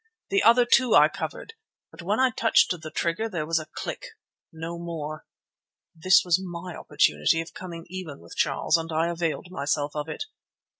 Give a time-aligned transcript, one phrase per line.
[0.31, 1.53] The other, too, I covered,
[1.91, 4.07] but when I touched the trigger there was a click,
[4.51, 5.27] no more.
[5.93, 10.23] This was my opportunity of coming even with Charles, and I availed myself of it.